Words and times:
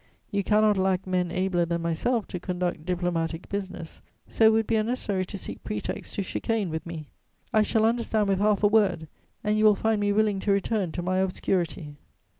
You 0.31 0.43
cannot 0.43 0.77
lack 0.79 1.05
men 1.05 1.29
abler 1.29 1.63
than 1.63 1.83
myself 1.83 2.25
to 2.29 2.39
conduct 2.39 2.87
diplomatic 2.87 3.47
business; 3.49 4.01
so 4.27 4.45
it 4.47 4.51
would 4.51 4.65
be 4.65 4.75
unnecessary 4.75 5.25
to 5.25 5.37
seek 5.37 5.63
pretexts 5.63 6.15
to 6.15 6.23
chicane 6.23 6.71
with 6.71 6.87
me. 6.87 7.11
I 7.53 7.61
shall 7.61 7.85
understand 7.85 8.27
with 8.27 8.39
half 8.39 8.63
a 8.63 8.67
word; 8.67 9.07
and 9.43 9.59
you 9.59 9.63
will 9.63 9.75
find 9.75 10.01
me 10.01 10.11
willing 10.11 10.39
to 10.39 10.51
return 10.51 10.91
to 10.93 11.03
my 11.03 11.19
obscurity." 11.19 11.97